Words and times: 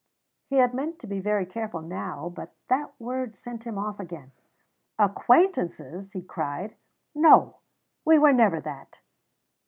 He 0.49 0.55
had 0.55 0.73
meant 0.73 0.97
to 1.01 1.05
be 1.05 1.19
very 1.19 1.45
careful 1.45 1.79
now, 1.83 2.27
but 2.35 2.55
that 2.69 2.99
word 2.99 3.35
sent 3.35 3.65
him 3.65 3.77
off 3.77 3.99
again. 3.99 4.31
"Acquaintances!" 4.97 6.13
he 6.13 6.23
cried. 6.23 6.75
"No, 7.13 7.57
we 8.03 8.17
were 8.17 8.33
never 8.33 8.59
that." 8.61 9.01